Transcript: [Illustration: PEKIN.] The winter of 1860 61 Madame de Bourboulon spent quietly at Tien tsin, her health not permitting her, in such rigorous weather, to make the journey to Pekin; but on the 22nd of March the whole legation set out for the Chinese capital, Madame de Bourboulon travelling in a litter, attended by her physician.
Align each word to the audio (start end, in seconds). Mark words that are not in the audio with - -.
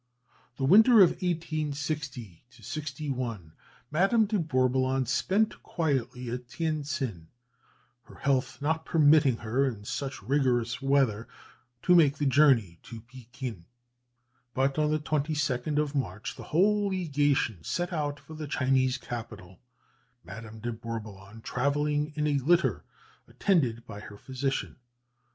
[Illustration: 0.59 0.83
PEKIN.] 0.83 0.95
The 0.95 0.97
winter 0.97 1.03
of 1.03 1.09
1860 1.21 2.43
61 2.49 3.53
Madame 3.91 4.25
de 4.25 4.39
Bourboulon 4.39 5.05
spent 5.07 5.61
quietly 5.61 6.31
at 6.31 6.47
Tien 6.49 6.81
tsin, 6.83 7.27
her 8.05 8.15
health 8.15 8.59
not 8.63 8.83
permitting 8.83 9.37
her, 9.37 9.63
in 9.67 9.85
such 9.85 10.23
rigorous 10.23 10.81
weather, 10.81 11.27
to 11.83 11.93
make 11.93 12.17
the 12.17 12.25
journey 12.25 12.79
to 12.81 13.01
Pekin; 13.01 13.65
but 14.55 14.79
on 14.79 14.89
the 14.89 14.97
22nd 14.97 15.77
of 15.77 15.93
March 15.93 16.35
the 16.35 16.45
whole 16.49 16.87
legation 16.87 17.63
set 17.63 17.93
out 17.93 18.19
for 18.19 18.33
the 18.33 18.47
Chinese 18.47 18.97
capital, 18.97 19.59
Madame 20.23 20.57
de 20.59 20.71
Bourboulon 20.71 21.43
travelling 21.43 22.11
in 22.15 22.25
a 22.25 22.39
litter, 22.39 22.83
attended 23.27 23.85
by 23.85 23.99
her 23.99 24.17
physician. 24.17 24.77